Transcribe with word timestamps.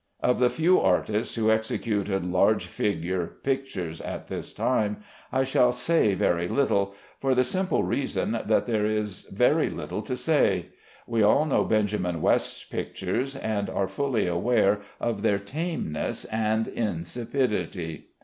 Of 0.21 0.39
the 0.39 0.49
few 0.49 0.79
artists 0.79 1.35
who 1.35 1.51
executed 1.51 2.25
large 2.25 2.65
figure 2.65 3.27
pictures 3.43 4.01
at 4.01 4.29
this 4.29 4.51
time 4.51 5.03
I 5.31 5.43
shall 5.43 5.71
say 5.71 6.15
very 6.15 6.47
little, 6.47 6.95
for 7.19 7.35
the 7.35 7.43
simple 7.43 7.83
reason 7.83 8.31
that 8.31 8.65
there 8.65 8.87
is 8.87 9.25
very 9.25 9.69
little 9.69 10.01
to 10.01 10.15
say. 10.17 10.69
We 11.05 11.21
all 11.21 11.45
know 11.45 11.65
Benjamin 11.65 12.19
West's 12.19 12.63
pictures, 12.63 13.35
and 13.35 13.69
are 13.69 13.87
fully 13.87 14.25
aware 14.25 14.81
of 14.99 15.21
their 15.21 15.37
tameness 15.37 16.25
and 16.25 16.67
insipidity. 16.67 18.07